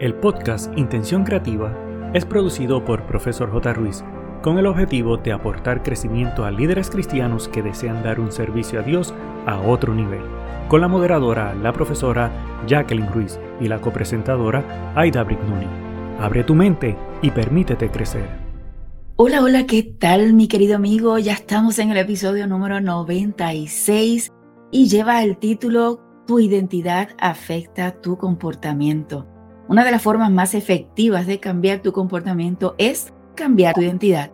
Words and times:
El 0.00 0.14
podcast 0.14 0.72
Intención 0.78 1.24
Creativa 1.24 1.76
es 2.14 2.24
producido 2.24 2.82
por 2.86 3.04
Profesor 3.04 3.52
J. 3.52 3.74
Ruiz 3.74 4.02
con 4.42 4.56
el 4.56 4.64
objetivo 4.64 5.18
de 5.18 5.30
aportar 5.30 5.82
crecimiento 5.82 6.46
a 6.46 6.50
líderes 6.50 6.88
cristianos 6.88 7.48
que 7.48 7.60
desean 7.60 8.02
dar 8.02 8.18
un 8.18 8.32
servicio 8.32 8.80
a 8.80 8.82
Dios 8.82 9.12
a 9.44 9.60
otro 9.60 9.94
nivel, 9.94 10.22
con 10.68 10.80
la 10.80 10.88
moderadora, 10.88 11.54
la 11.54 11.74
profesora 11.74 12.32
Jacqueline 12.66 13.12
Ruiz 13.12 13.38
y 13.60 13.68
la 13.68 13.82
copresentadora 13.82 14.94
Aida 14.96 15.22
Brignoni. 15.22 15.66
Abre 16.18 16.44
tu 16.44 16.54
mente 16.54 16.96
y 17.20 17.30
permítete 17.30 17.90
crecer. 17.90 18.26
Hola, 19.16 19.42
hola, 19.42 19.66
¿qué 19.66 19.82
tal 19.82 20.32
mi 20.32 20.48
querido 20.48 20.76
amigo? 20.76 21.18
Ya 21.18 21.34
estamos 21.34 21.78
en 21.78 21.90
el 21.90 21.98
episodio 21.98 22.46
número 22.46 22.80
96 22.80 24.32
y 24.70 24.88
lleva 24.88 25.22
el 25.22 25.36
título 25.36 26.00
Tu 26.26 26.40
identidad 26.40 27.10
afecta 27.18 28.00
tu 28.00 28.16
comportamiento. 28.16 29.26
Una 29.70 29.84
de 29.84 29.92
las 29.92 30.02
formas 30.02 30.32
más 30.32 30.54
efectivas 30.54 31.28
de 31.28 31.38
cambiar 31.38 31.80
tu 31.80 31.92
comportamiento 31.92 32.74
es 32.76 33.12
cambiar 33.36 33.72
tu 33.72 33.82
identidad. 33.82 34.32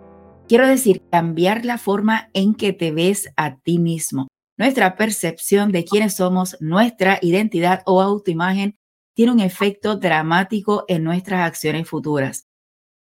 Quiero 0.48 0.66
decir, 0.66 1.02
cambiar 1.12 1.66
la 1.66 1.76
forma 1.76 2.30
en 2.32 2.54
que 2.54 2.72
te 2.72 2.90
ves 2.90 3.28
a 3.36 3.58
ti 3.58 3.78
mismo. 3.78 4.28
Nuestra 4.56 4.96
percepción 4.96 5.72
de 5.72 5.84
quiénes 5.84 6.16
somos, 6.16 6.56
nuestra 6.60 7.18
identidad 7.20 7.82
o 7.84 8.00
autoimagen 8.00 8.76
tiene 9.14 9.32
un 9.32 9.40
efecto 9.40 9.96
dramático 9.96 10.86
en 10.88 11.04
nuestras 11.04 11.46
acciones 11.46 11.86
futuras. 11.86 12.46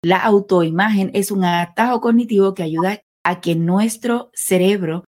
La 0.04 0.18
autoimagen 0.18 1.12
es 1.14 1.30
un 1.30 1.46
atajo 1.46 2.02
cognitivo 2.02 2.56
que 2.56 2.64
ayuda 2.64 3.02
a 3.24 3.42
que 3.42 3.56
nuestro 3.56 4.32
cerebro 4.34 5.04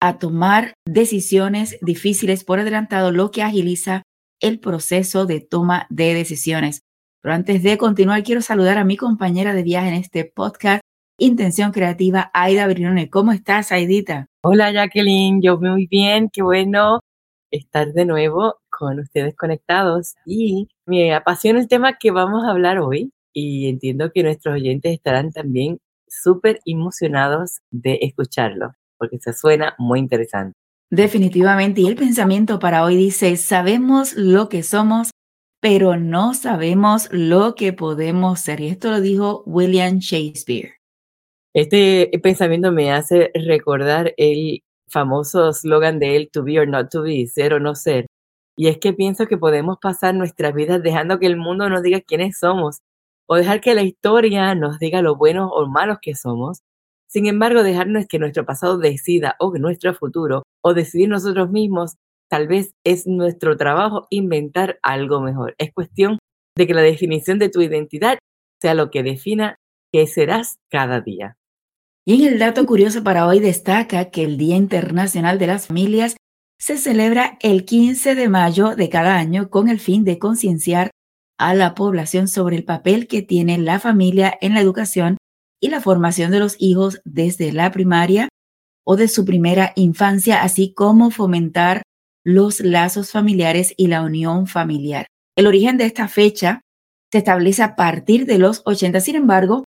a 0.00 0.20
tomar 0.20 0.74
decisiones 0.86 1.78
difíciles 1.80 2.44
por 2.44 2.60
adelantado, 2.60 3.10
lo 3.10 3.32
que 3.32 3.42
agiliza 3.42 4.04
el 4.44 4.60
proceso 4.60 5.24
de 5.24 5.40
toma 5.40 5.86
de 5.88 6.12
decisiones. 6.12 6.82
Pero 7.22 7.34
antes 7.34 7.62
de 7.62 7.78
continuar, 7.78 8.22
quiero 8.22 8.42
saludar 8.42 8.76
a 8.76 8.84
mi 8.84 8.98
compañera 8.98 9.54
de 9.54 9.62
viaje 9.62 9.88
en 9.88 9.94
este 9.94 10.26
podcast, 10.26 10.82
Intención 11.18 11.72
Creativa, 11.72 12.30
Aida 12.34 12.66
Brinone. 12.66 13.08
¿Cómo 13.08 13.32
estás, 13.32 13.72
Aidita? 13.72 14.26
Hola, 14.42 14.70
Jacqueline. 14.70 15.40
Yo 15.40 15.58
muy 15.58 15.86
bien. 15.86 16.28
Qué 16.30 16.42
bueno 16.42 17.00
estar 17.50 17.94
de 17.94 18.04
nuevo 18.04 18.56
con 18.68 18.98
ustedes 19.00 19.34
conectados. 19.34 20.14
Y 20.26 20.68
me 20.84 21.14
apasiona 21.14 21.58
el 21.58 21.68
tema 21.68 21.96
que 21.96 22.10
vamos 22.10 22.44
a 22.44 22.50
hablar 22.50 22.80
hoy. 22.80 23.12
Y 23.32 23.70
entiendo 23.70 24.12
que 24.12 24.22
nuestros 24.22 24.56
oyentes 24.56 24.92
estarán 24.92 25.32
también 25.32 25.78
súper 26.06 26.60
emocionados 26.66 27.62
de 27.70 27.98
escucharlo, 28.02 28.74
porque 28.98 29.18
se 29.20 29.32
suena 29.32 29.74
muy 29.78 30.00
interesante. 30.00 30.54
Definitivamente. 30.94 31.80
Y 31.80 31.88
el 31.88 31.96
pensamiento 31.96 32.60
para 32.60 32.84
hoy 32.84 32.94
dice, 32.96 33.36
sabemos 33.36 34.14
lo 34.14 34.48
que 34.48 34.62
somos, 34.62 35.10
pero 35.60 35.96
no 35.96 36.34
sabemos 36.34 37.08
lo 37.10 37.56
que 37.56 37.72
podemos 37.72 38.38
ser. 38.38 38.60
Y 38.60 38.68
esto 38.68 38.90
lo 38.92 39.00
dijo 39.00 39.42
William 39.44 39.98
Shakespeare. 39.98 40.74
Este 41.52 42.10
pensamiento 42.22 42.70
me 42.70 42.92
hace 42.92 43.32
recordar 43.34 44.14
el 44.18 44.62
famoso 44.88 45.52
slogan 45.52 45.98
de 45.98 46.14
él, 46.14 46.30
to 46.32 46.44
be 46.44 46.60
or 46.60 46.68
not 46.68 46.90
to 46.90 47.02
be, 47.02 47.26
ser 47.26 47.54
o 47.54 47.60
no 47.60 47.74
ser. 47.74 48.06
Y 48.56 48.68
es 48.68 48.78
que 48.78 48.92
pienso 48.92 49.26
que 49.26 49.36
podemos 49.36 49.78
pasar 49.82 50.14
nuestras 50.14 50.54
vidas 50.54 50.80
dejando 50.80 51.18
que 51.18 51.26
el 51.26 51.36
mundo 51.36 51.68
nos 51.68 51.82
diga 51.82 52.02
quiénes 52.02 52.38
somos 52.38 52.78
o 53.26 53.34
dejar 53.34 53.60
que 53.60 53.74
la 53.74 53.82
historia 53.82 54.54
nos 54.54 54.78
diga 54.78 55.02
lo 55.02 55.16
buenos 55.16 55.50
o 55.52 55.66
malos 55.66 55.98
que 56.00 56.14
somos 56.14 56.60
sin 57.14 57.26
embargo, 57.26 57.62
dejarnos 57.62 58.06
que 58.08 58.18
nuestro 58.18 58.44
pasado 58.44 58.76
decida 58.76 59.36
o 59.38 59.52
que 59.52 59.60
nuestro 59.60 59.94
futuro 59.94 60.42
o 60.64 60.74
decidir 60.74 61.08
nosotros 61.08 61.48
mismos, 61.48 61.94
tal 62.28 62.48
vez 62.48 62.72
es 62.82 63.06
nuestro 63.06 63.56
trabajo 63.56 64.08
inventar 64.10 64.80
algo 64.82 65.20
mejor. 65.20 65.54
Es 65.58 65.72
cuestión 65.72 66.18
de 66.58 66.66
que 66.66 66.74
la 66.74 66.82
definición 66.82 67.38
de 67.38 67.50
tu 67.50 67.62
identidad 67.62 68.18
sea 68.60 68.74
lo 68.74 68.90
que 68.90 69.04
defina 69.04 69.54
qué 69.92 70.08
serás 70.08 70.56
cada 70.72 71.02
día. 71.02 71.36
Y 72.04 72.20
en 72.20 72.32
el 72.32 72.40
dato 72.40 72.66
curioso 72.66 73.04
para 73.04 73.28
hoy 73.28 73.38
destaca 73.38 74.10
que 74.10 74.24
el 74.24 74.36
Día 74.36 74.56
Internacional 74.56 75.38
de 75.38 75.46
las 75.46 75.68
Familias 75.68 76.16
se 76.58 76.76
celebra 76.78 77.38
el 77.42 77.64
15 77.64 78.16
de 78.16 78.28
mayo 78.28 78.74
de 78.74 78.88
cada 78.88 79.16
año 79.18 79.50
con 79.50 79.68
el 79.68 79.78
fin 79.78 80.02
de 80.02 80.18
concienciar 80.18 80.90
a 81.38 81.54
la 81.54 81.76
población 81.76 82.26
sobre 82.26 82.56
el 82.56 82.64
papel 82.64 83.06
que 83.06 83.22
tiene 83.22 83.56
la 83.58 83.78
familia 83.78 84.36
en 84.40 84.54
la 84.54 84.60
educación 84.60 85.16
y 85.64 85.70
la 85.70 85.80
formación 85.80 86.30
de 86.30 86.40
los 86.40 86.56
hijos 86.58 87.00
desde 87.06 87.50
la 87.50 87.72
primaria 87.72 88.28
o 88.86 88.96
de 88.96 89.08
su 89.08 89.24
primera 89.24 89.72
infancia, 89.76 90.42
así 90.42 90.74
como 90.74 91.10
fomentar 91.10 91.80
los 92.22 92.60
lazos 92.60 93.12
familiares 93.12 93.72
y 93.78 93.86
la 93.86 94.02
unión 94.02 94.46
familiar. 94.46 95.06
El 95.34 95.46
origen 95.46 95.78
de 95.78 95.86
esta 95.86 96.06
fecha 96.06 96.60
se 97.10 97.16
establece 97.16 97.62
a 97.62 97.76
partir 97.76 98.26
de 98.26 98.38
los 98.38 98.60
80. 98.66 99.00
Sin 99.00 99.16
embargo, 99.16 99.64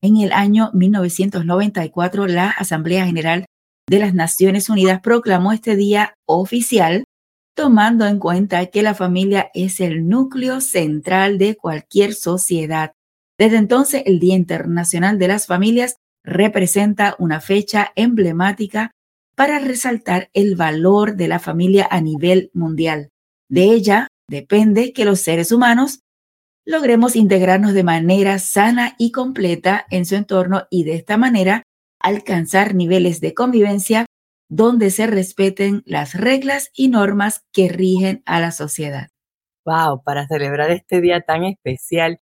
en 0.00 0.18
el 0.18 0.30
año 0.30 0.70
1994, 0.72 2.28
la 2.28 2.50
Asamblea 2.50 3.04
General 3.04 3.44
de 3.90 3.98
las 3.98 4.14
Naciones 4.14 4.68
Unidas 4.68 5.00
proclamó 5.00 5.50
este 5.50 5.74
día 5.74 6.14
oficial, 6.28 7.02
tomando 7.56 8.06
en 8.06 8.20
cuenta 8.20 8.66
que 8.66 8.82
la 8.84 8.94
familia 8.94 9.50
es 9.52 9.80
el 9.80 10.06
núcleo 10.06 10.60
central 10.60 11.38
de 11.38 11.56
cualquier 11.56 12.14
sociedad 12.14 12.92
desde 13.38 13.56
entonces, 13.56 14.02
el 14.06 14.20
Día 14.20 14.36
Internacional 14.36 15.18
de 15.18 15.28
las 15.28 15.46
Familias 15.46 15.96
representa 16.24 17.16
una 17.18 17.40
fecha 17.40 17.92
emblemática 17.96 18.90
para 19.36 19.58
resaltar 19.58 20.30
el 20.32 20.56
valor 20.56 21.16
de 21.16 21.28
la 21.28 21.38
familia 21.38 21.88
a 21.90 22.00
nivel 22.00 22.50
mundial. 22.54 23.10
De 23.48 23.64
ella 23.64 24.08
depende 24.28 24.92
que 24.92 25.04
los 25.04 25.20
seres 25.20 25.52
humanos 25.52 26.00
logremos 26.64 27.14
integrarnos 27.16 27.74
de 27.74 27.84
manera 27.84 28.38
sana 28.38 28.94
y 28.98 29.10
completa 29.10 29.86
en 29.90 30.06
su 30.06 30.14
entorno 30.14 30.66
y 30.70 30.84
de 30.84 30.94
esta 30.94 31.16
manera 31.16 31.62
alcanzar 32.00 32.74
niveles 32.74 33.20
de 33.20 33.34
convivencia 33.34 34.06
donde 34.48 34.90
se 34.90 35.06
respeten 35.06 35.82
las 35.84 36.14
reglas 36.14 36.70
y 36.74 36.88
normas 36.88 37.42
que 37.52 37.68
rigen 37.68 38.22
a 38.24 38.40
la 38.40 38.52
sociedad. 38.52 39.08
Wow, 39.64 40.02
para 40.04 40.26
celebrar 40.26 40.70
este 40.70 41.00
día 41.00 41.22
tan 41.22 41.44
especial, 41.44 42.20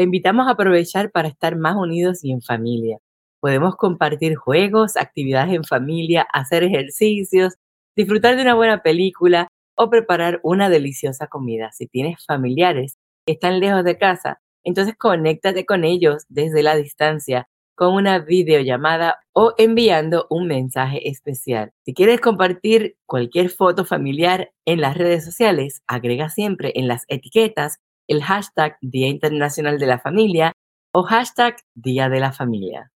te 0.00 0.04
invitamos 0.04 0.48
a 0.48 0.52
aprovechar 0.52 1.10
para 1.10 1.28
estar 1.28 1.56
más 1.56 1.76
unidos 1.76 2.24
y 2.24 2.32
en 2.32 2.40
familia. 2.40 3.00
Podemos 3.38 3.76
compartir 3.76 4.34
juegos, 4.34 4.96
actividades 4.96 5.52
en 5.52 5.62
familia, 5.62 6.26
hacer 6.32 6.62
ejercicios, 6.62 7.56
disfrutar 7.94 8.34
de 8.34 8.40
una 8.40 8.54
buena 8.54 8.82
película 8.82 9.48
o 9.76 9.90
preparar 9.90 10.40
una 10.42 10.70
deliciosa 10.70 11.26
comida. 11.26 11.70
Si 11.72 11.86
tienes 11.86 12.24
familiares 12.24 12.96
que 13.26 13.34
están 13.34 13.60
lejos 13.60 13.84
de 13.84 13.98
casa, 13.98 14.40
entonces 14.64 14.94
conéctate 14.96 15.66
con 15.66 15.84
ellos 15.84 16.24
desde 16.30 16.62
la 16.62 16.76
distancia 16.76 17.46
con 17.74 17.92
una 17.92 18.20
videollamada 18.20 19.18
o 19.34 19.52
enviando 19.58 20.26
un 20.30 20.46
mensaje 20.46 21.10
especial. 21.10 21.72
Si 21.84 21.92
quieres 21.92 22.22
compartir 22.22 22.96
cualquier 23.04 23.50
foto 23.50 23.84
familiar 23.84 24.50
en 24.64 24.80
las 24.80 24.96
redes 24.96 25.26
sociales, 25.26 25.82
agrega 25.86 26.30
siempre 26.30 26.72
en 26.74 26.88
las 26.88 27.04
etiquetas 27.08 27.80
el 28.10 28.22
hashtag 28.22 28.76
Día 28.82 29.08
Internacional 29.08 29.78
de 29.78 29.86
la 29.86 30.00
Familia 30.00 30.52
o 30.92 31.04
hashtag 31.04 31.56
Día 31.74 32.08
de 32.08 32.20
la 32.20 32.32
Familia. 32.32 32.90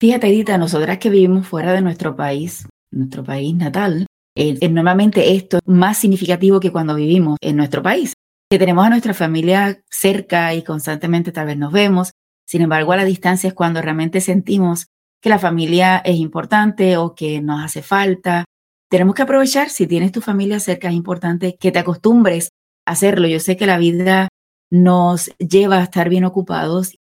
Fíjate, 0.00 0.28
Edita, 0.28 0.56
nosotras 0.56 0.98
que 0.98 1.10
vivimos 1.10 1.46
fuera 1.46 1.72
de 1.72 1.82
nuestro 1.82 2.14
país, 2.16 2.68
nuestro 2.92 3.24
país 3.24 3.54
natal, 3.54 4.06
eh, 4.36 4.68
normalmente 4.68 5.34
esto 5.34 5.58
es 5.58 5.62
más 5.66 5.98
significativo 5.98 6.60
que 6.60 6.70
cuando 6.70 6.94
vivimos 6.94 7.36
en 7.40 7.56
nuestro 7.56 7.82
país, 7.82 8.14
que 8.48 8.58
tenemos 8.58 8.86
a 8.86 8.90
nuestra 8.90 9.14
familia 9.14 9.82
cerca 9.90 10.54
y 10.54 10.62
constantemente 10.62 11.32
tal 11.32 11.46
vez 11.46 11.56
nos 11.56 11.72
vemos, 11.72 12.12
sin 12.46 12.62
embargo 12.62 12.92
a 12.92 12.96
la 12.96 13.04
distancia 13.04 13.48
es 13.48 13.54
cuando 13.54 13.82
realmente 13.82 14.20
sentimos 14.20 14.86
que 15.20 15.28
la 15.28 15.38
familia 15.38 15.98
es 15.98 16.16
importante 16.16 16.96
o 16.96 17.14
que 17.14 17.40
nos 17.40 17.64
hace 17.64 17.82
falta. 17.82 18.44
Tenemos 18.88 19.14
que 19.14 19.22
aprovechar, 19.22 19.70
si 19.70 19.86
tienes 19.86 20.12
tu 20.12 20.20
familia 20.20 20.60
cerca, 20.60 20.88
es 20.88 20.94
importante 20.94 21.56
que 21.58 21.72
te 21.72 21.78
acostumbres 21.78 22.50
a 22.86 22.92
hacerlo. 22.92 23.26
Yo 23.26 23.40
sé 23.40 23.56
que 23.56 23.66
la 23.66 23.78
vida 23.78 24.28
nos 24.72 25.30
lleva 25.36 25.78
a 25.78 25.82
estar 25.82 26.08
bien 26.08 26.24
ocupados. 26.24 26.98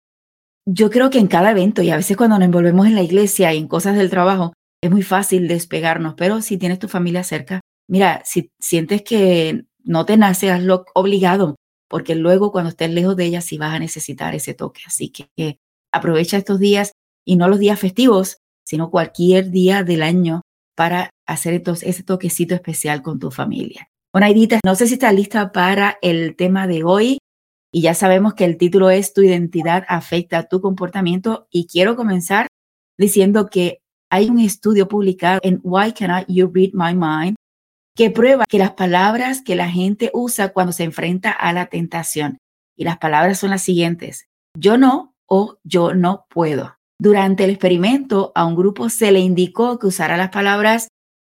Yo 0.66 0.88
creo 0.88 1.10
que 1.10 1.18
en 1.18 1.26
cada 1.26 1.50
evento 1.50 1.82
y 1.82 1.90
a 1.90 1.96
veces 1.96 2.16
cuando 2.16 2.38
nos 2.38 2.46
envolvemos 2.46 2.86
en 2.86 2.94
la 2.94 3.02
iglesia 3.02 3.52
y 3.52 3.58
en 3.58 3.68
cosas 3.68 3.94
del 3.94 4.08
trabajo, 4.08 4.54
es 4.82 4.90
muy 4.90 5.02
fácil 5.02 5.48
despegarnos, 5.48 6.14
pero 6.16 6.40
si 6.40 6.56
tienes 6.56 6.78
tu 6.78 6.88
familia 6.88 7.24
cerca, 7.24 7.60
mira, 7.86 8.22
si 8.24 8.50
sientes 8.58 9.02
que 9.02 9.64
no 9.84 10.06
te 10.06 10.16
nace, 10.16 10.50
hazlo 10.50 10.86
obligado, 10.94 11.56
porque 11.88 12.14
luego 12.14 12.52
cuando 12.52 12.70
estés 12.70 12.90
lejos 12.90 13.16
de 13.16 13.26
ella 13.26 13.42
sí 13.42 13.58
vas 13.58 13.74
a 13.74 13.78
necesitar 13.78 14.34
ese 14.34 14.54
toque. 14.54 14.80
Así 14.86 15.10
que 15.10 15.58
aprovecha 15.92 16.38
estos 16.38 16.58
días 16.58 16.92
y 17.26 17.36
no 17.36 17.48
los 17.48 17.58
días 17.58 17.78
festivos, 17.78 18.38
sino 18.64 18.90
cualquier 18.90 19.50
día 19.50 19.82
del 19.82 20.02
año 20.02 20.40
para 20.74 21.10
hacer 21.26 21.62
ese 21.82 22.02
toquecito 22.02 22.54
especial 22.54 23.02
con 23.02 23.18
tu 23.18 23.30
familia. 23.30 23.90
Bueno, 24.10 24.26
no 24.64 24.74
sé 24.74 24.86
si 24.86 24.94
estás 24.94 25.14
lista 25.14 25.52
para 25.52 25.98
el 26.00 26.34
tema 26.34 26.66
de 26.66 26.82
hoy. 26.82 27.18
Y 27.72 27.82
ya 27.82 27.94
sabemos 27.94 28.34
que 28.34 28.44
el 28.44 28.56
título 28.56 28.90
es 28.90 29.12
Tu 29.12 29.22
identidad 29.22 29.84
afecta 29.88 30.38
a 30.38 30.48
tu 30.48 30.60
comportamiento 30.60 31.46
y 31.50 31.66
quiero 31.66 31.96
comenzar 31.96 32.46
diciendo 32.98 33.48
que 33.50 33.80
hay 34.10 34.30
un 34.30 34.38
estudio 34.38 34.88
publicado 34.88 35.40
en 35.42 35.60
Why 35.62 35.92
Cannot 35.92 36.26
You 36.28 36.50
Read 36.52 36.70
My 36.72 36.94
Mind 36.94 37.36
que 37.94 38.10
prueba 38.10 38.46
que 38.48 38.58
las 38.58 38.72
palabras 38.72 39.42
que 39.42 39.56
la 39.56 39.68
gente 39.68 40.10
usa 40.14 40.52
cuando 40.52 40.72
se 40.72 40.84
enfrenta 40.84 41.30
a 41.30 41.52
la 41.52 41.66
tentación 41.66 42.38
y 42.76 42.84
las 42.84 42.98
palabras 42.98 43.40
son 43.40 43.50
las 43.50 43.62
siguientes. 43.62 44.26
Yo 44.56 44.78
no 44.78 45.14
o 45.26 45.58
yo 45.64 45.94
no 45.94 46.24
puedo. 46.30 46.76
Durante 47.00 47.44
el 47.44 47.50
experimento 47.50 48.32
a 48.34 48.46
un 48.46 48.56
grupo 48.56 48.88
se 48.88 49.12
le 49.12 49.20
indicó 49.20 49.78
que 49.78 49.88
usara 49.88 50.16
las 50.16 50.30
palabras 50.30 50.88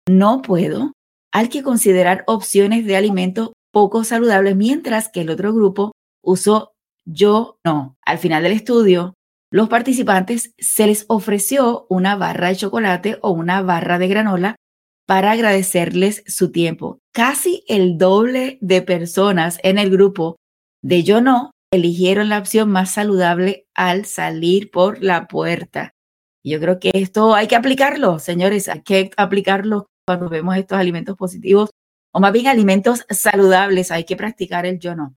no 0.08 0.42
puedo 0.42 0.92
al 1.32 1.48
que 1.48 1.62
considerar 1.62 2.24
opciones 2.26 2.84
de 2.84 2.96
alimentos 2.96 3.52
poco 3.72 4.04
saludables, 4.04 4.56
mientras 4.56 5.08
que 5.08 5.20
el 5.20 5.30
otro 5.30 5.52
grupo 5.52 5.92
usó 6.26 6.74
yo 7.06 7.58
no. 7.64 7.96
Al 8.04 8.18
final 8.18 8.42
del 8.42 8.52
estudio, 8.52 9.14
los 9.50 9.68
participantes 9.68 10.52
se 10.58 10.86
les 10.86 11.04
ofreció 11.08 11.86
una 11.88 12.16
barra 12.16 12.48
de 12.48 12.56
chocolate 12.56 13.18
o 13.22 13.30
una 13.30 13.62
barra 13.62 13.98
de 13.98 14.08
granola 14.08 14.56
para 15.06 15.30
agradecerles 15.30 16.24
su 16.26 16.50
tiempo. 16.50 16.98
Casi 17.12 17.64
el 17.68 17.96
doble 17.96 18.58
de 18.60 18.82
personas 18.82 19.58
en 19.62 19.78
el 19.78 19.88
grupo 19.88 20.36
de 20.82 21.04
yo 21.04 21.20
no 21.20 21.52
eligieron 21.72 22.28
la 22.28 22.38
opción 22.38 22.70
más 22.70 22.90
saludable 22.90 23.66
al 23.74 24.04
salir 24.04 24.70
por 24.70 25.02
la 25.02 25.28
puerta. 25.28 25.92
Yo 26.44 26.60
creo 26.60 26.78
que 26.80 26.90
esto 26.94 27.34
hay 27.34 27.46
que 27.46 27.56
aplicarlo, 27.56 28.18
señores, 28.18 28.68
hay 28.68 28.82
que 28.82 29.10
aplicarlo 29.16 29.86
cuando 30.06 30.28
vemos 30.28 30.56
estos 30.56 30.78
alimentos 30.78 31.16
positivos 31.16 31.70
o 32.12 32.20
más 32.20 32.32
bien 32.32 32.46
alimentos 32.46 33.04
saludables, 33.10 33.90
hay 33.90 34.04
que 34.04 34.16
practicar 34.16 34.64
el 34.64 34.78
yo 34.78 34.94
no. 34.94 35.14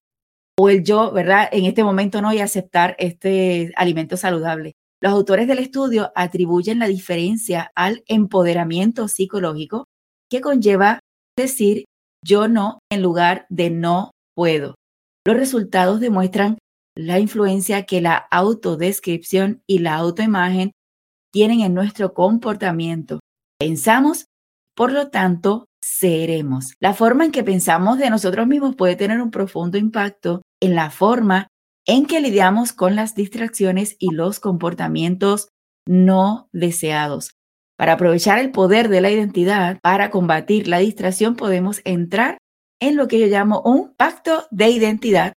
O 0.62 0.68
el 0.68 0.84
yo, 0.84 1.10
¿verdad? 1.10 1.48
En 1.52 1.64
este 1.64 1.82
momento 1.82 2.20
no 2.20 2.34
y 2.34 2.40
aceptar 2.40 2.94
este 2.98 3.72
alimento 3.76 4.18
saludable. 4.18 4.74
Los 5.00 5.10
autores 5.10 5.48
del 5.48 5.58
estudio 5.58 6.12
atribuyen 6.14 6.78
la 6.78 6.86
diferencia 6.86 7.72
al 7.74 8.04
empoderamiento 8.06 9.08
psicológico 9.08 9.86
que 10.30 10.42
conlleva 10.42 11.00
decir 11.34 11.86
yo 12.22 12.46
no 12.46 12.80
en 12.92 13.00
lugar 13.00 13.46
de 13.48 13.70
no 13.70 14.10
puedo. 14.36 14.74
Los 15.26 15.38
resultados 15.38 15.98
demuestran 15.98 16.58
la 16.94 17.18
influencia 17.18 17.86
que 17.86 18.02
la 18.02 18.16
autodescripción 18.30 19.62
y 19.66 19.78
la 19.78 19.94
autoimagen 19.94 20.72
tienen 21.32 21.60
en 21.60 21.72
nuestro 21.72 22.12
comportamiento. 22.12 23.20
Pensamos, 23.58 24.26
por 24.76 24.92
lo 24.92 25.08
tanto, 25.08 25.64
La 26.80 26.94
forma 26.94 27.24
en 27.24 27.32
que 27.32 27.44
pensamos 27.44 27.98
de 27.98 28.10
nosotros 28.10 28.46
mismos 28.46 28.76
puede 28.76 28.96
tener 28.96 29.20
un 29.20 29.30
profundo 29.30 29.78
impacto 29.78 30.42
en 30.60 30.74
la 30.74 30.90
forma 30.90 31.48
en 31.86 32.06
que 32.06 32.20
lidiamos 32.20 32.72
con 32.72 32.96
las 32.96 33.14
distracciones 33.14 33.96
y 33.98 34.12
los 34.12 34.40
comportamientos 34.40 35.48
no 35.86 36.48
deseados. 36.52 37.32
Para 37.76 37.94
aprovechar 37.94 38.38
el 38.38 38.50
poder 38.50 38.88
de 38.88 39.00
la 39.00 39.10
identidad 39.10 39.78
para 39.82 40.10
combatir 40.10 40.68
la 40.68 40.78
distracción 40.78 41.34
podemos 41.34 41.80
entrar 41.84 42.38
en 42.80 42.96
lo 42.96 43.08
que 43.08 43.18
yo 43.18 43.26
llamo 43.26 43.62
un 43.64 43.94
pacto 43.94 44.46
de 44.50 44.68
identidad, 44.70 45.32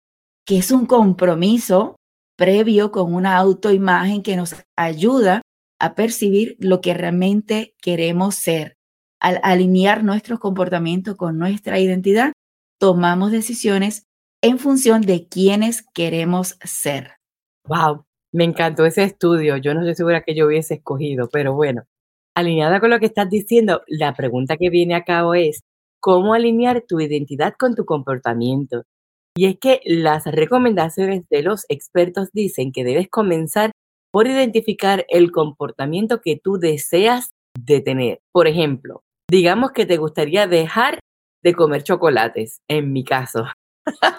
que 0.47 0.59
es 0.59 0.71
un 0.71 0.87
compromiso 0.87 1.97
previo 2.37 2.91
con 2.91 3.15
una 3.15 3.37
autoimagen 3.37 4.23
que 4.23 4.37
nos 4.37 4.55
ayuda 4.77 5.43
a 5.81 5.95
percibir 5.95 6.57
lo 6.59 6.81
que 6.81 6.95
realmente 6.95 7.75
queremos 7.81 8.35
ser. 8.35 8.75
Al 9.23 9.39
alinear 9.45 10.03
nuestros 10.03 10.41
comportamientos 10.41 11.15
con 11.15 11.39
nuestra 11.39 11.79
identidad, 11.79 12.33
tomamos 12.81 13.31
decisiones 13.31 14.03
en 14.43 14.59
función 14.59 15.03
de 15.03 15.29
quiénes 15.29 15.87
queremos 15.95 16.59
ser. 16.65 17.13
Wow, 17.69 18.05
me 18.33 18.43
encantó 18.43 18.85
ese 18.85 19.05
estudio. 19.05 19.57
Yo 19.59 19.75
no 19.75 19.81
estoy 19.81 19.95
segura 19.95 20.23
que 20.23 20.35
yo 20.35 20.49
hubiese 20.49 20.75
escogido, 20.75 21.29
pero 21.33 21.55
bueno, 21.55 21.85
alineada 22.35 22.81
con 22.81 22.91
lo 22.91 22.99
que 22.99 23.07
estás 23.07 23.31
diciendo, 23.31 23.83
la 23.87 24.13
pregunta 24.15 24.57
que 24.57 24.71
viene 24.71 24.97
a 24.97 25.05
cabo 25.05 25.35
es, 25.35 25.61
cómo 26.01 26.35
alinear 26.35 26.83
tu 26.89 27.01
identidad 27.01 27.55
con 27.57 27.77
tu 27.77 27.85
comportamiento. 27.85 28.83
Y 29.37 29.47
es 29.47 29.59
que 29.61 29.81
las 29.85 30.27
recomendaciones 30.27 31.29
de 31.31 31.43
los 31.45 31.65
expertos 31.69 32.31
dicen 32.33 32.73
que 32.73 32.83
debes 32.83 33.09
comenzar 33.09 33.71
por 34.11 34.27
identificar 34.27 35.07
el 35.09 35.31
comportamiento 35.31 36.21
que 36.21 36.41
tú 36.43 36.59
deseas 36.59 37.31
detener. 37.57 38.19
Por 38.33 38.49
ejemplo, 38.49 39.05
digamos 39.33 39.73
que 39.73 39.87
te 39.87 39.97
gustaría 39.97 40.47
dejar 40.47 41.01
de 41.43 41.55
comer 41.55 41.83
chocolates, 41.83 42.61
en 42.69 42.93
mi 42.93 43.03
caso. 43.03 43.47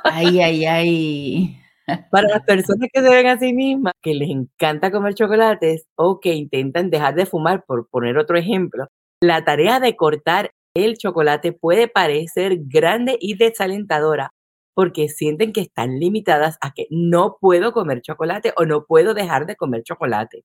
Ay, 0.04 0.40
ay, 0.42 0.66
ay. 0.66 1.58
Para 2.12 2.30
las 2.30 2.42
personas 2.42 2.90
que 2.92 3.00
se 3.00 3.10
ven 3.10 3.28
a 3.28 3.38
sí 3.38 3.54
mismas, 3.54 3.94
que 4.02 4.16
les 4.16 4.32
encanta 4.32 4.92
comer 4.92 5.14
chocolates 5.14 5.86
o 5.96 6.20
que 6.20 6.34
intentan 6.34 6.90
dejar 6.90 7.14
de 7.14 7.28
fumar, 7.28 7.64
por 7.64 7.88
poner 7.90 8.18
otro 8.18 8.38
ejemplo, 8.38 8.88
la 9.22 9.46
tarea 9.46 9.80
de 9.80 9.96
cortar 9.96 10.50
el 10.76 10.98
chocolate 10.98 11.52
puede 11.54 11.88
parecer 11.88 12.58
grande 12.62 13.16
y 13.22 13.36
desalentadora 13.36 14.32
porque 14.74 15.10
sienten 15.10 15.54
que 15.54 15.62
están 15.62 16.00
limitadas 16.00 16.58
a 16.60 16.74
que 16.74 16.88
no 16.90 17.38
puedo 17.40 17.72
comer 17.72 18.02
chocolate 18.02 18.52
o 18.58 18.66
no 18.66 18.86
puedo 18.86 19.14
dejar 19.14 19.46
de 19.46 19.56
comer 19.56 19.84
chocolate. 19.84 20.44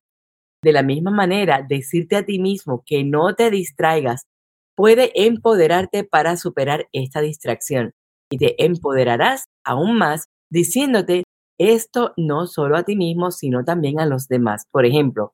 De 0.63 0.73
la 0.73 0.83
misma 0.83 1.11
manera, 1.11 1.65
decirte 1.67 2.17
a 2.17 2.27
ti 2.27 2.39
mismo 2.39 2.83
que 2.85 3.03
no 3.05 3.35
te 3.35 3.51
distraigas 3.51 4.27
puede 4.79 5.11
empoderarte 5.27 6.05
para 6.05 6.37
superar 6.37 6.87
esta 6.93 7.21
distracción 7.21 7.91
y 8.31 8.39
te 8.39 8.65
empoderarás 8.65 9.47
aún 9.65 9.99
más 9.99 10.27
diciéndote 10.51 11.25
esto 11.59 12.13
no 12.17 12.47
solo 12.47 12.77
a 12.77 12.85
ti 12.85 12.95
mismo, 12.95 13.33
sino 13.33 13.65
también 13.65 13.99
a 13.99 14.07
los 14.07 14.29
demás. 14.29 14.63
Por 14.71 14.87
ejemplo, 14.87 15.33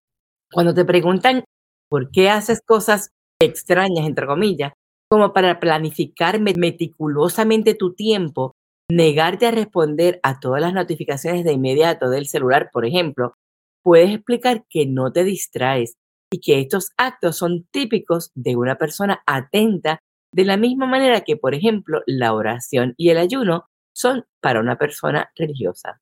cuando 0.51 0.73
te 0.73 0.87
preguntan 0.87 1.45
por 1.91 2.11
qué 2.11 2.31
haces 2.31 2.63
cosas 2.65 3.11
extrañas, 3.39 4.07
entre 4.07 4.27
comillas, 4.27 4.73
como 5.11 5.35
para 5.35 5.61
planificar 5.61 6.41
meticulosamente 6.41 7.75
tu 7.75 7.93
tiempo, 7.93 8.53
negarte 8.91 9.45
a 9.45 9.51
responder 9.51 10.21
a 10.23 10.41
todas 10.41 10.63
las 10.63 10.73
notificaciones 10.73 11.45
de 11.45 11.53
inmediato 11.53 12.09
del 12.09 12.29
celular, 12.29 12.71
por 12.73 12.87
ejemplo, 12.87 13.35
puedes 13.83 14.09
explicar 14.09 14.65
que 14.71 14.87
no 14.87 15.13
te 15.13 15.23
distraes 15.23 15.97
y 16.35 16.41
que 16.41 16.61
estos 16.61 16.91
actos 16.97 17.37
son 17.37 17.67
típicos 17.71 18.33
de 18.35 18.57
una 18.57 18.77
persona 18.77 19.23
atenta, 19.27 20.01
de 20.33 20.45
la 20.45 20.57
misma 20.57 20.87
manera 20.87 21.21
que, 21.21 21.37
por 21.37 21.55
ejemplo, 21.55 22.03
la 22.07 22.33
oración 22.35 22.95
y 22.97 23.11
el 23.11 23.19
ayuno 23.19 23.69
son 23.93 24.25
para 24.41 24.61
una 24.61 24.77
persona 24.77 25.31
religiosa. 25.37 26.01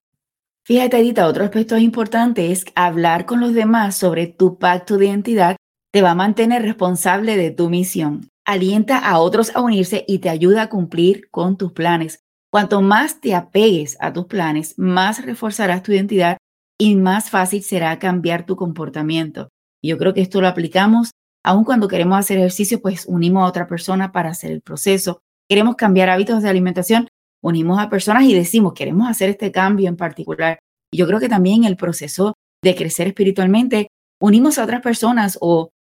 Fíjate, 0.65 0.99
Edita, 0.99 1.27
otro 1.27 1.45
aspecto 1.45 1.77
importante 1.77 2.51
es 2.51 2.65
hablar 2.75 3.27
con 3.27 3.41
los 3.41 3.53
demás 3.53 3.97
sobre 3.97 4.27
tu 4.27 4.59
pacto 4.59 4.97
de 4.97 5.07
identidad 5.07 5.57
te 5.93 6.01
va 6.01 6.13
a 6.13 6.15
mantener 6.15 6.63
responsable 6.63 7.37
de 7.37 7.51
tu 7.51 7.69
misión 7.69 8.33
alienta 8.45 8.99
a 8.99 9.19
otros 9.19 9.55
a 9.55 9.61
unirse 9.61 10.05
y 10.09 10.19
te 10.19 10.29
ayuda 10.29 10.63
a 10.63 10.69
cumplir 10.69 11.31
con 11.31 11.57
tus 11.57 11.73
planes. 11.73 12.25
Cuanto 12.51 12.83
más 12.83 13.21
te 13.21 13.35
apegues 13.35 13.97
a 14.01 14.13
tus 14.13 14.27
planes, 14.27 14.75
más 14.79 15.25
reforzarás 15.25 15.83
tu 15.83 15.93
identidad 15.93 16.39
y 16.79 16.97
más 16.97 17.31
fácil 17.31 17.63
será 17.63 17.99
cambiar 17.99 18.45
tu 18.45 18.57
comportamiento. 18.57 19.49
Yo 19.83 19.99
creo 19.99 20.15
que 20.15 20.21
esto 20.21 20.41
lo 20.41 20.49
aplicamos 20.49 21.11
aun 21.45 21.65
cuando 21.65 21.89
queremos 21.89 22.19
hacer 22.19 22.39
ejercicio, 22.39 22.81
pues 22.81 23.05
unimos 23.07 23.43
a 23.43 23.47
otra 23.47 23.67
persona 23.67 24.13
para 24.13 24.31
hacer 24.31 24.53
el 24.53 24.61
proceso. 24.61 25.21
Queremos 25.49 25.77
cambiar 25.77 26.09
hábitos 26.09 26.43
de 26.43 26.49
alimentación, 26.49 27.09
unimos 27.43 27.81
a 27.81 27.91
personas 27.91 28.25
y 28.25 28.35
decimos, 28.35 28.75
queremos 28.75 29.09
hacer 29.09 29.31
este 29.31 29.51
cambio 29.51 29.89
en 29.89 29.97
particular. 29.97 30.59
Y 30.93 30.99
yo 30.99 31.07
creo 31.07 31.19
que 31.19 31.29
también 31.29 31.65
el 31.65 31.77
proceso 31.77 32.35
de 32.63 32.77
crecer 32.77 33.09
espiritualmente, 33.09 33.89
unimos 34.21 34.59
a 34.59 34.65
otras 34.65 34.83
personas 34.83 35.37
o 35.41 35.71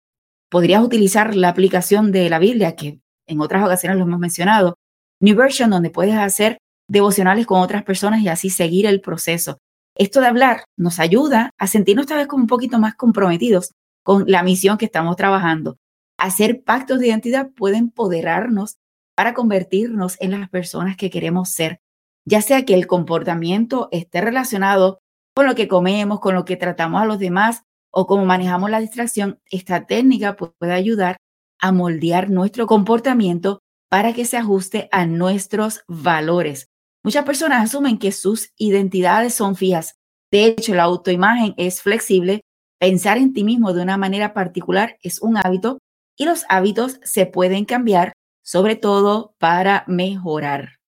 podrías 0.50 0.82
utilizar 0.82 1.37
la 1.37 1.49
aplicación 1.49 2.11
de 2.11 2.28
la 2.28 2.40
Biblia, 2.40 2.75
que 2.75 3.00
en 3.28 3.40
otras 3.40 3.64
ocasiones 3.64 3.99
lo 3.99 4.04
hemos 4.04 4.18
mencionado, 4.18 4.75
New 5.21 5.37
Version, 5.37 5.71
donde 5.71 5.90
puedes 5.90 6.16
hacer 6.16 6.59
devocionales 6.88 7.47
con 7.47 7.61
otras 7.61 7.85
personas 7.85 8.21
y 8.21 8.28
así 8.28 8.50
seguir 8.50 8.87
el 8.87 9.00
proceso. 9.00 9.59
Esto 9.97 10.21
de 10.21 10.26
hablar 10.26 10.64
nos 10.76 10.99
ayuda 10.99 11.50
a 11.59 11.66
sentirnos 11.68 12.06
tal 12.06 12.18
vez 12.18 12.26
como 12.26 12.42
un 12.42 12.49
poquito 12.49 12.78
más 12.78 12.97
comprometidos 12.97 13.73
con 14.02 14.25
la 14.26 14.42
misión 14.42 14.78
que 14.78 14.87
estamos 14.87 15.16
trabajando. 15.16 15.78
Hacer 16.18 16.62
pactos 16.62 16.99
de 16.99 17.09
identidad 17.09 17.50
puede 17.50 17.76
empoderarnos 17.76 18.78
para 19.14 19.35
convertirnos 19.35 20.16
en 20.21 20.30
las 20.32 20.49
personas 20.49 20.97
que 20.97 21.11
queremos 21.11 21.50
ser, 21.50 21.80
ya 22.25 22.40
sea 22.40 22.64
que 22.64 22.75
el 22.75 22.87
comportamiento 22.87 23.88
esté 23.92 24.21
relacionado 24.21 25.00
con 25.35 25.47
lo 25.47 25.54
que 25.54 25.68
comemos, 25.68 26.21
con 26.21 26.35
lo 26.35 26.44
que 26.44 26.56
tratamos 26.56 27.02
a 27.02 27.06
los 27.06 27.18
demás 27.18 27.62
o 27.90 28.06
cómo 28.06 28.25
manejamos 28.25 28.71
la 28.71 28.80
distracción, 28.80 29.40
esta 29.50 29.87
técnica 29.87 30.37
puede 30.37 30.73
ayudar 30.73 31.16
a 31.61 31.73
moldear 31.73 32.30
nuestro 32.30 32.66
comportamiento 32.66 33.61
para 33.88 34.14
que 34.14 34.25
se 34.25 34.38
ajuste 34.38 34.88
a 34.90 35.06
nuestros 35.06 35.85
valores. 35.87 36.71
Muchas 37.04 37.25
personas 37.25 37.64
asumen 37.64 37.99
que 37.99 38.12
sus 38.12 38.50
identidades 38.56 39.35
son 39.35 39.56
fijas. 39.56 39.97
De 40.30 40.47
hecho, 40.47 40.75
la 40.75 40.85
autoimagen 40.85 41.54
es 41.59 41.82
flexible. 41.82 42.42
Pensar 42.83 43.17
en 43.17 43.33
ti 43.33 43.45
mismo 43.45 43.73
de 43.73 43.81
una 43.81 43.97
manera 43.97 44.35
particular 44.35 44.97
es 45.05 45.23
un 45.23 45.37
hábito 45.37 45.79
y 46.19 46.25
los 46.25 46.45
hábitos 46.49 46.99
se 47.05 47.27
pueden 47.27 47.65
cambiar, 47.65 48.12
sobre 48.43 48.75
todo 48.75 49.37
para 49.39 49.85
mejorar. 49.87 50.79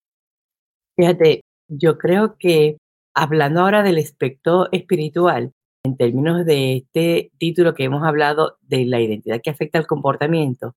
Fíjate, 0.97 1.39
yo 1.69 1.97
creo 1.97 2.35
que 2.37 2.75
hablando 3.15 3.61
ahora 3.61 3.81
del 3.81 3.97
aspecto 3.97 4.67
espiritual, 4.73 5.53
en 5.85 5.95
términos 5.95 6.45
de 6.45 6.75
este 6.75 7.31
título 7.37 7.73
que 7.73 7.85
hemos 7.85 8.03
hablado 8.03 8.57
de 8.59 8.83
la 8.83 8.99
identidad 8.99 9.39
que 9.41 9.51
afecta 9.51 9.79
al 9.79 9.87
comportamiento, 9.87 10.73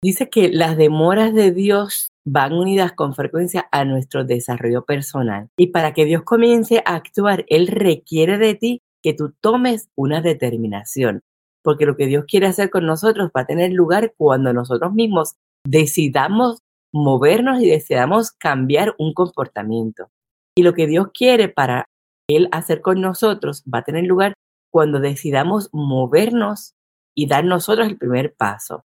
dice 0.00 0.30
que 0.30 0.50
las 0.50 0.76
demoras 0.76 1.34
de 1.34 1.50
Dios 1.50 2.10
van 2.24 2.52
unidas 2.52 2.92
con 2.92 3.16
frecuencia 3.16 3.66
a 3.72 3.84
nuestro 3.84 4.22
desarrollo 4.22 4.84
personal. 4.84 5.48
Y 5.56 5.72
para 5.72 5.92
que 5.94 6.04
Dios 6.04 6.22
comience 6.22 6.80
a 6.86 6.94
actuar, 6.94 7.44
Él 7.48 7.66
requiere 7.66 8.38
de 8.38 8.54
ti 8.54 8.82
que 9.02 9.14
tú 9.14 9.34
tomes 9.40 9.88
una 9.96 10.20
determinación, 10.20 11.22
porque 11.62 11.86
lo 11.86 11.96
que 11.96 12.06
Dios 12.06 12.24
quiere 12.26 12.46
hacer 12.46 12.70
con 12.70 12.86
nosotros 12.86 13.30
va 13.36 13.42
a 13.42 13.46
tener 13.46 13.72
lugar 13.72 14.14
cuando 14.16 14.52
nosotros 14.52 14.92
mismos 14.92 15.34
decidamos 15.66 16.60
movernos 16.92 17.62
y 17.62 17.68
decidamos 17.68 18.32
cambiar 18.32 18.94
un 18.98 19.14
comportamiento. 19.14 20.10
Y 20.56 20.62
lo 20.62 20.74
que 20.74 20.86
Dios 20.86 21.08
quiere 21.14 21.48
para 21.48 21.86
Él 22.28 22.48
hacer 22.52 22.80
con 22.80 23.00
nosotros 23.00 23.62
va 23.72 23.78
a 23.78 23.84
tener 23.84 24.04
lugar 24.04 24.34
cuando 24.72 25.00
decidamos 25.00 25.68
movernos 25.72 26.74
y 27.16 27.26
dar 27.26 27.44
nosotros 27.44 27.88
el 27.88 27.98
primer 27.98 28.34
paso. 28.34 28.84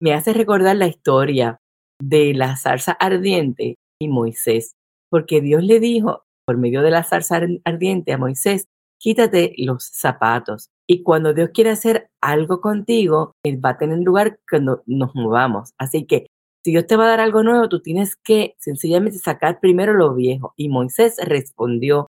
Me 0.00 0.14
hace 0.14 0.32
recordar 0.32 0.76
la 0.76 0.86
historia 0.86 1.60
de 2.00 2.34
la 2.34 2.56
zarza 2.56 2.92
ardiente 2.92 3.76
y 4.00 4.08
Moisés, 4.08 4.72
porque 5.10 5.40
Dios 5.40 5.62
le 5.64 5.80
dijo 5.80 6.24
por 6.46 6.56
medio 6.56 6.82
de 6.82 6.90
la 6.90 7.04
zarza 7.04 7.40
ardiente 7.64 8.12
a 8.12 8.18
Moisés, 8.18 8.66
quítate 8.98 9.54
los 9.58 9.84
zapatos. 9.84 10.70
Y 10.86 11.02
cuando 11.02 11.34
Dios 11.34 11.50
quiere 11.52 11.70
hacer 11.70 12.10
algo 12.20 12.60
contigo, 12.60 13.32
Él 13.42 13.64
va 13.64 13.70
a 13.70 13.78
tener 13.78 13.98
lugar 13.98 14.38
cuando 14.48 14.82
nos 14.86 15.14
movamos. 15.14 15.72
Así 15.78 16.06
que 16.06 16.26
si 16.64 16.72
Dios 16.72 16.86
te 16.86 16.96
va 16.96 17.04
a 17.04 17.08
dar 17.08 17.20
algo 17.20 17.42
nuevo, 17.42 17.68
tú 17.68 17.80
tienes 17.80 18.16
que 18.16 18.54
sencillamente 18.58 19.18
sacar 19.18 19.60
primero 19.60 19.94
lo 19.94 20.14
viejo. 20.14 20.54
Y 20.56 20.68
Moisés 20.68 21.16
respondió, 21.24 22.08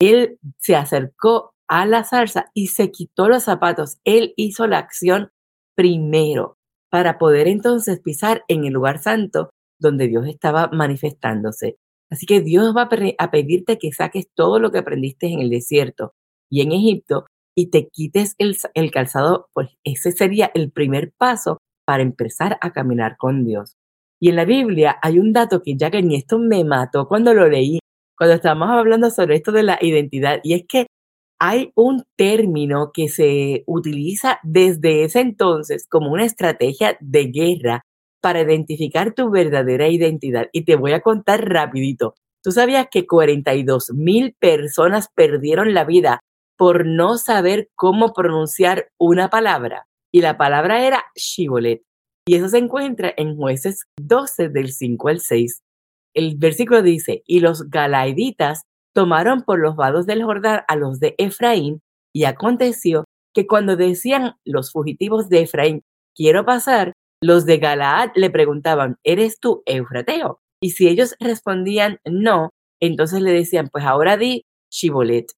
él 0.00 0.38
se 0.58 0.76
acercó 0.76 1.54
a 1.68 1.86
la 1.86 2.04
zarza 2.04 2.50
y 2.54 2.68
se 2.68 2.90
quitó 2.90 3.28
los 3.28 3.44
zapatos. 3.44 3.98
Él 4.04 4.34
hizo 4.36 4.66
la 4.66 4.78
acción 4.78 5.30
primero 5.74 6.56
para 6.90 7.18
poder 7.18 7.48
entonces 7.48 8.00
pisar 8.00 8.44
en 8.48 8.64
el 8.64 8.72
lugar 8.72 8.98
santo 8.98 9.50
donde 9.78 10.08
Dios 10.08 10.26
estaba 10.26 10.68
manifestándose. 10.68 11.76
Así 12.14 12.26
que 12.26 12.40
Dios 12.40 12.76
va 12.76 12.88
a 13.18 13.30
pedirte 13.32 13.76
que 13.76 13.90
saques 13.90 14.28
todo 14.36 14.60
lo 14.60 14.70
que 14.70 14.78
aprendiste 14.78 15.26
en 15.26 15.40
el 15.40 15.50
desierto 15.50 16.14
y 16.48 16.60
en 16.60 16.70
Egipto 16.70 17.24
y 17.56 17.70
te 17.70 17.88
quites 17.88 18.36
el, 18.38 18.90
calzado, 18.92 19.48
pues 19.52 19.70
ese 19.82 20.12
sería 20.12 20.48
el 20.54 20.70
primer 20.70 21.12
paso 21.18 21.58
para 21.84 22.04
empezar 22.04 22.56
a 22.60 22.72
caminar 22.72 23.16
con 23.16 23.44
Dios. 23.44 23.74
Y 24.20 24.28
en 24.28 24.36
la 24.36 24.44
Biblia 24.44 24.96
hay 25.02 25.18
un 25.18 25.32
dato 25.32 25.60
que 25.60 25.74
ya 25.76 25.90
que 25.90 26.02
ni 26.02 26.14
esto 26.14 26.38
me 26.38 26.62
mató 26.62 27.08
cuando 27.08 27.34
lo 27.34 27.48
leí, 27.48 27.80
cuando 28.16 28.36
estábamos 28.36 28.70
hablando 28.70 29.10
sobre 29.10 29.34
esto 29.34 29.50
de 29.50 29.64
la 29.64 29.78
identidad, 29.80 30.38
y 30.44 30.54
es 30.54 30.62
que 30.68 30.86
hay 31.40 31.72
un 31.74 32.04
término 32.16 32.92
que 32.94 33.08
se 33.08 33.64
utiliza 33.66 34.38
desde 34.44 35.02
ese 35.02 35.18
entonces 35.18 35.88
como 35.88 36.12
una 36.12 36.24
estrategia 36.24 36.96
de 37.00 37.24
guerra 37.24 37.82
para 38.24 38.40
identificar 38.40 39.12
tu 39.12 39.28
verdadera 39.28 39.86
identidad. 39.88 40.48
Y 40.50 40.64
te 40.64 40.76
voy 40.76 40.92
a 40.92 41.02
contar 41.02 41.46
rapidito. 41.46 42.14
¿Tú 42.42 42.52
sabías 42.52 42.86
que 42.90 43.06
42 43.06 43.92
mil 43.92 44.34
personas 44.40 45.08
perdieron 45.14 45.74
la 45.74 45.84
vida 45.84 46.20
por 46.56 46.86
no 46.86 47.18
saber 47.18 47.68
cómo 47.74 48.14
pronunciar 48.14 48.88
una 48.98 49.28
palabra? 49.28 49.84
Y 50.10 50.22
la 50.22 50.38
palabra 50.38 50.86
era 50.86 51.04
shibolet. 51.14 51.82
Y 52.26 52.36
eso 52.36 52.48
se 52.48 52.56
encuentra 52.56 53.12
en 53.14 53.36
jueces 53.36 53.82
12 54.00 54.48
del 54.48 54.72
5 54.72 55.08
al 55.08 55.20
6. 55.20 55.60
El 56.14 56.38
versículo 56.38 56.80
dice, 56.80 57.24
y 57.26 57.40
los 57.40 57.68
galaiditas 57.68 58.62
tomaron 58.94 59.42
por 59.42 59.58
los 59.58 59.76
vados 59.76 60.06
del 60.06 60.24
Jordán 60.24 60.62
a 60.66 60.76
los 60.76 60.98
de 60.98 61.14
Efraín, 61.18 61.82
y 62.14 62.24
aconteció 62.24 63.04
que 63.34 63.46
cuando 63.46 63.76
decían 63.76 64.36
los 64.46 64.72
fugitivos 64.72 65.28
de 65.28 65.42
Efraín, 65.42 65.82
quiero 66.16 66.46
pasar, 66.46 66.94
los 67.24 67.46
de 67.46 67.56
Galaad 67.56 68.10
le 68.16 68.28
preguntaban, 68.28 68.96
¿eres 69.02 69.40
tú 69.40 69.62
Eufrateo? 69.64 70.40
Y 70.60 70.70
si 70.72 70.88
ellos 70.88 71.16
respondían 71.20 71.98
no, 72.04 72.50
entonces 72.80 73.22
le 73.22 73.32
decían, 73.32 73.70
pues 73.72 73.84
ahora 73.84 74.18
di 74.18 74.44
Shibolet. 74.70 75.32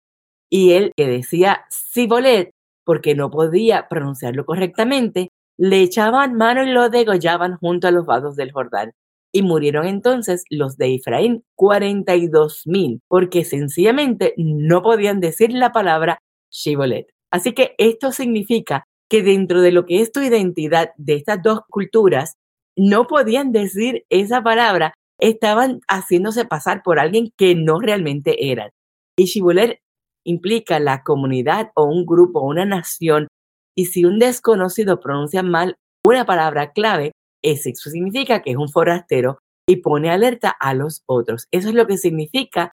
Y 0.51 0.73
él 0.73 0.93
que 0.97 1.07
decía 1.07 1.65
Sibolet, 1.71 2.51
porque 2.85 3.15
no 3.15 3.31
podía 3.31 3.87
pronunciarlo 3.89 4.45
correctamente, 4.45 5.29
le 5.59 5.81
echaban 5.81 6.35
mano 6.35 6.65
y 6.65 6.73
lo 6.73 6.91
degollaban 6.91 7.57
junto 7.57 7.87
a 7.87 7.93
los 7.93 8.05
vados 8.05 8.35
del 8.35 8.51
Jordán. 8.51 8.91
Y 9.33 9.43
murieron 9.43 9.87
entonces 9.87 10.43
los 10.51 10.77
de 10.77 10.97
Efraín, 10.97 11.45
42 11.55 12.63
mil, 12.67 13.01
porque 13.07 13.45
sencillamente 13.45 14.35
no 14.37 14.83
podían 14.83 15.21
decir 15.21 15.53
la 15.53 15.71
palabra 15.71 16.19
Shibolet. 16.51 17.07
Así 17.31 17.53
que 17.53 17.77
esto 17.79 18.11
significa 18.11 18.87
que 19.09 19.23
dentro 19.23 19.61
de 19.61 19.73
lo 19.73 19.87
que 19.87 20.01
es 20.01 20.13
tu 20.13 20.21
identidad 20.21 20.91
de 20.97 21.15
estas 21.15 21.43
dos 21.43 21.61
culturas, 21.69 22.35
no 22.77 23.07
podían 23.07 23.53
decir 23.53 24.05
esa 24.11 24.43
palabra, 24.43 24.95
estaban 25.19 25.81
haciéndose 25.89 26.45
pasar 26.45 26.83
por 26.83 26.99
alguien 26.99 27.31
que 27.37 27.55
no 27.55 27.81
realmente 27.81 28.51
eran. 28.51 28.71
Y 29.17 29.25
Shibolet 29.25 29.81
implica 30.25 30.79
la 30.81 31.03
comunidad 31.03 31.71
o 31.75 31.85
un 31.85 32.05
grupo 32.05 32.41
o 32.41 32.49
una 32.49 32.65
nación 32.65 33.29
y 33.77 33.87
si 33.87 34.05
un 34.05 34.19
desconocido 34.19 35.01
pronuncia 35.01 35.43
mal 35.43 35.77
una 36.05 36.25
palabra 36.25 36.73
clave, 36.73 37.13
eso 37.43 37.91
significa 37.91 38.43
que 38.43 38.53
es 38.53 38.57
un 38.57 38.69
forastero 38.69 39.39
y 39.69 39.77
pone 39.77 40.11
alerta 40.11 40.51
a 40.51 40.75
los 40.75 41.03
otros. 41.07 41.47
Eso 41.51 41.69
es 41.69 41.75
lo 41.75 41.87
que 41.87 41.99
significa 41.99 42.73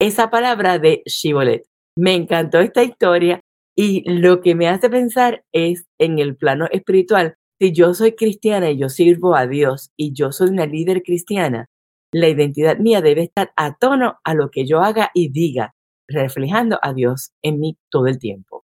esa 0.00 0.30
palabra 0.30 0.78
de 0.78 1.02
Shibolet. 1.04 1.66
Me 1.96 2.14
encantó 2.14 2.60
esta 2.60 2.82
historia 2.82 3.39
y 3.80 4.02
lo 4.04 4.42
que 4.42 4.54
me 4.54 4.68
hace 4.68 4.90
pensar 4.90 5.42
es 5.52 5.86
en 5.98 6.18
el 6.18 6.36
plano 6.36 6.66
espiritual. 6.70 7.36
Si 7.58 7.72
yo 7.72 7.94
soy 7.94 8.12
cristiana 8.12 8.70
y 8.70 8.76
yo 8.76 8.90
sirvo 8.90 9.34
a 9.34 9.46
Dios 9.46 9.90
y 9.96 10.12
yo 10.12 10.32
soy 10.32 10.50
una 10.50 10.66
líder 10.66 11.02
cristiana, 11.02 11.70
la 12.12 12.28
identidad 12.28 12.76
mía 12.76 13.00
debe 13.00 13.22
estar 13.22 13.52
a 13.56 13.74
tono 13.76 14.18
a 14.22 14.34
lo 14.34 14.50
que 14.50 14.66
yo 14.66 14.82
haga 14.82 15.10
y 15.14 15.30
diga, 15.30 15.74
reflejando 16.06 16.78
a 16.82 16.92
Dios 16.92 17.32
en 17.40 17.58
mí 17.58 17.78
todo 17.88 18.06
el 18.06 18.18
tiempo. 18.18 18.66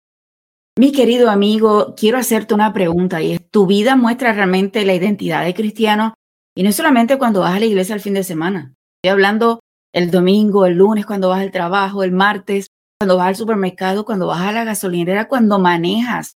Mi 0.80 0.94
querido 0.94 1.30
amigo, 1.30 1.94
quiero 1.98 2.18
hacerte 2.18 2.54
una 2.54 2.72
pregunta 2.72 3.22
y 3.22 3.34
es, 3.34 3.50
¿tu 3.50 3.68
vida 3.68 3.98
muestra 3.98 4.32
realmente 4.32 4.86
la 4.86 4.96
identidad 4.96 5.44
de 5.44 5.54
cristiano? 5.54 6.14
Y 6.56 6.64
no 6.64 6.72
solamente 6.72 7.18
cuando 7.18 7.42
vas 7.42 7.58
a 7.58 7.60
la 7.60 7.66
iglesia 7.66 7.96
el 7.96 8.02
fin 8.02 8.14
de 8.14 8.24
semana. 8.24 8.76
Estoy 9.04 9.12
hablando 9.12 9.60
el 9.94 10.10
domingo, 10.10 10.66
el 10.66 10.76
lunes, 10.76 11.06
cuando 11.06 11.28
vas 11.28 11.42
al 11.42 11.52
trabajo, 11.52 12.02
el 12.04 12.14
martes, 12.14 12.68
cuando 13.02 13.18
vas 13.18 13.30
al 13.30 13.36
supermercado, 13.36 14.06
cuando 14.06 14.28
vas 14.28 14.42
a 14.42 14.52
la 14.52 14.64
gasolinera, 14.64 15.28
cuando 15.28 15.58
manejas. 15.58 16.36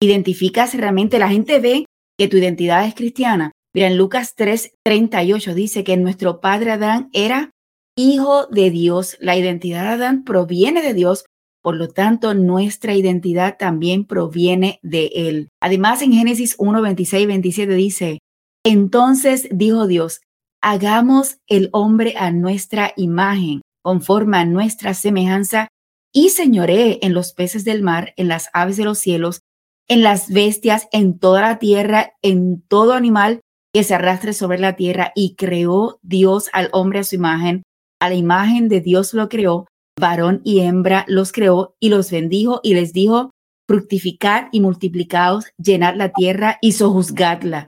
Identificas 0.00 0.72
realmente, 0.72 1.18
la 1.18 1.28
gente 1.28 1.60
ve 1.60 1.84
que 2.18 2.28
tu 2.28 2.38
identidad 2.38 2.86
es 2.86 2.94
cristiana. 2.94 3.52
Mira, 3.74 3.88
en 3.88 3.98
Lucas 3.98 4.32
3, 4.34 4.72
38 4.86 5.54
dice 5.54 5.84
que 5.84 5.98
nuestro 5.98 6.40
padre 6.40 6.70
Adán 6.70 7.10
era 7.12 7.50
hijo 7.94 8.46
de 8.46 8.70
Dios. 8.70 9.18
La 9.20 9.36
identidad 9.36 9.82
de 9.82 9.88
Adán 9.88 10.24
proviene 10.24 10.80
de 10.80 10.94
Dios 10.94 11.26
por 11.62 11.76
lo 11.76 11.88
tanto, 11.88 12.32
nuestra 12.32 12.94
identidad 12.94 13.58
también 13.58 14.06
proviene 14.06 14.78
de 14.82 15.10
Él. 15.14 15.48
Además, 15.60 16.00
en 16.00 16.12
Génesis 16.14 16.54
1, 16.58 16.80
26 16.80 17.22
y 17.22 17.26
27 17.26 17.74
dice, 17.74 18.18
entonces 18.64 19.48
dijo 19.50 19.86
Dios, 19.86 20.22
hagamos 20.62 21.36
el 21.48 21.68
hombre 21.72 22.14
a 22.16 22.30
nuestra 22.30 22.94
imagen, 22.96 23.60
conforme 23.82 24.38
a 24.38 24.46
nuestra 24.46 24.94
semejanza, 24.94 25.68
y 26.12 26.30
señoree 26.30 26.98
en 27.02 27.14
los 27.14 27.32
peces 27.32 27.64
del 27.64 27.82
mar, 27.82 28.14
en 28.16 28.28
las 28.28 28.48
aves 28.52 28.76
de 28.76 28.84
los 28.84 28.98
cielos, 28.98 29.40
en 29.88 30.02
las 30.02 30.30
bestias, 30.30 30.88
en 30.92 31.18
toda 31.18 31.40
la 31.40 31.58
tierra, 31.58 32.12
en 32.22 32.62
todo 32.62 32.92
animal 32.92 33.40
que 33.72 33.84
se 33.84 33.94
arrastre 33.94 34.32
sobre 34.32 34.58
la 34.58 34.76
tierra, 34.76 35.12
y 35.14 35.34
creó 35.34 35.98
Dios 36.02 36.48
al 36.52 36.68
hombre 36.72 37.00
a 37.00 37.04
su 37.04 37.14
imagen, 37.14 37.62
a 38.00 38.08
la 38.08 38.14
imagen 38.14 38.68
de 38.68 38.80
Dios 38.80 39.12
lo 39.14 39.28
creó, 39.28 39.66
varón 39.98 40.40
y 40.44 40.60
hembra 40.60 41.04
los 41.08 41.32
creó 41.32 41.74
y 41.80 41.88
los 41.88 42.10
bendijo 42.10 42.60
y 42.62 42.74
les 42.74 42.92
dijo, 42.92 43.30
fructificar 43.68 44.48
y 44.52 44.60
multiplicaos, 44.60 45.46
llenar 45.58 45.96
la 45.96 46.10
tierra 46.10 46.58
y 46.62 46.72
sojuzgadla. 46.72 47.66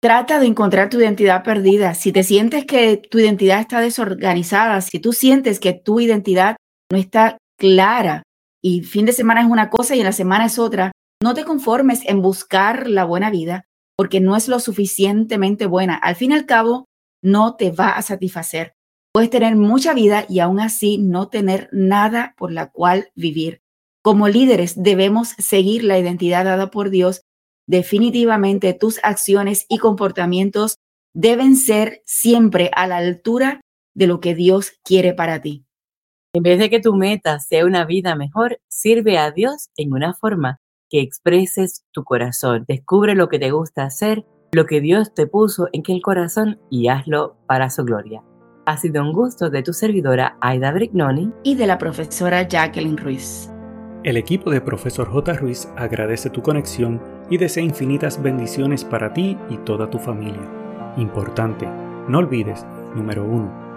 Trata 0.00 0.40
de 0.40 0.46
encontrar 0.46 0.88
tu 0.88 0.98
identidad 0.98 1.44
perdida. 1.44 1.94
Si 1.94 2.10
te 2.10 2.24
sientes 2.24 2.64
que 2.64 2.96
tu 2.96 3.18
identidad 3.18 3.60
está 3.60 3.80
desorganizada, 3.80 4.80
si 4.80 4.98
tú 4.98 5.12
sientes 5.12 5.60
que 5.60 5.74
tu 5.74 6.00
identidad 6.00 6.56
no 6.90 6.98
está 6.98 7.38
clara 7.58 8.22
y 8.62 8.82
fin 8.82 9.06
de 9.06 9.12
semana 9.12 9.42
es 9.42 9.48
una 9.48 9.70
cosa 9.70 9.96
y 9.96 10.00
en 10.00 10.06
la 10.06 10.12
semana 10.12 10.46
es 10.46 10.58
otra, 10.58 10.92
no 11.22 11.34
te 11.34 11.44
conformes 11.44 12.00
en 12.06 12.22
buscar 12.22 12.88
la 12.88 13.04
buena 13.04 13.30
vida 13.30 13.64
porque 13.96 14.20
no 14.20 14.36
es 14.36 14.48
lo 14.48 14.58
suficientemente 14.58 15.66
buena. 15.66 15.94
Al 15.94 16.16
fin 16.16 16.32
y 16.32 16.34
al 16.34 16.46
cabo, 16.46 16.86
no 17.22 17.56
te 17.56 17.70
va 17.70 17.90
a 17.90 18.02
satisfacer. 18.02 18.74
Puedes 19.12 19.30
tener 19.30 19.56
mucha 19.56 19.94
vida 19.94 20.24
y 20.28 20.40
aún 20.40 20.58
así 20.58 20.98
no 20.98 21.28
tener 21.28 21.68
nada 21.70 22.34
por 22.38 22.50
la 22.50 22.70
cual 22.70 23.10
vivir. 23.14 23.60
Como 24.02 24.28
líderes 24.28 24.82
debemos 24.82 25.28
seguir 25.38 25.84
la 25.84 25.98
identidad 25.98 26.44
dada 26.44 26.70
por 26.70 26.90
Dios. 26.90 27.22
Definitivamente 27.68 28.72
tus 28.72 28.98
acciones 29.04 29.66
y 29.68 29.78
comportamientos 29.78 30.78
deben 31.14 31.56
ser 31.56 32.02
siempre 32.04 32.70
a 32.74 32.86
la 32.86 32.96
altura 32.96 33.60
de 33.94 34.06
lo 34.06 34.20
que 34.20 34.34
Dios 34.34 34.72
quiere 34.82 35.12
para 35.12 35.42
ti. 35.42 35.64
En 36.34 36.42
vez 36.42 36.58
de 36.58 36.70
que 36.70 36.80
tu 36.80 36.94
meta 36.94 37.38
sea 37.40 37.66
una 37.66 37.84
vida 37.84 38.16
mejor, 38.16 38.58
sirve 38.68 39.18
a 39.18 39.30
Dios 39.30 39.70
en 39.76 39.92
una 39.92 40.14
forma 40.14 40.60
que 40.88 41.00
expreses 41.00 41.84
tu 41.92 42.04
corazón. 42.04 42.64
Descubre 42.66 43.14
lo 43.14 43.28
que 43.28 43.38
te 43.38 43.50
gusta 43.50 43.84
hacer 43.84 44.24
lo 44.54 44.66
que 44.66 44.82
Dios 44.82 45.14
te 45.14 45.26
puso 45.26 45.68
en 45.72 45.82
el 45.88 46.02
corazón 46.02 46.60
y 46.68 46.88
hazlo 46.88 47.38
para 47.46 47.70
su 47.70 47.84
gloria. 47.84 48.22
Ha 48.66 48.76
sido 48.76 49.02
un 49.02 49.14
gusto 49.14 49.48
de 49.48 49.62
tu 49.62 49.72
servidora 49.72 50.36
Aida 50.42 50.70
Brignoni 50.72 51.32
y 51.42 51.54
de 51.54 51.66
la 51.66 51.78
profesora 51.78 52.46
Jacqueline 52.46 52.98
Ruiz. 52.98 53.50
El 54.04 54.18
equipo 54.18 54.50
de 54.50 54.60
Profesor 54.60 55.08
J. 55.08 55.32
Ruiz 55.32 55.68
agradece 55.76 56.28
tu 56.28 56.42
conexión 56.42 57.00
y 57.30 57.38
desea 57.38 57.62
infinitas 57.62 58.22
bendiciones 58.22 58.84
para 58.84 59.14
ti 59.14 59.38
y 59.48 59.56
toda 59.58 59.88
tu 59.88 59.98
familia. 59.98 60.46
Importante, 60.98 61.66
no 62.08 62.18
olvides, 62.18 62.66
número 62.94 63.24
1, 63.24 63.61